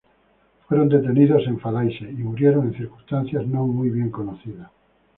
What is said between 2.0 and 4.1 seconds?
y murieron en circunstancias no muy bien